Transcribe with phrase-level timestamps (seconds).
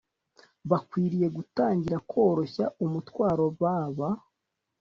[0.69, 4.09] Bakwiriye gutangira kworoshya umutwaro baba